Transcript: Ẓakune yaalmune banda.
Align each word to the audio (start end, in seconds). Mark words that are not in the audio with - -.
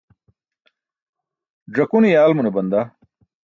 Ẓakune 1.75 2.07
yaalmune 2.13 2.51
banda. 2.55 2.81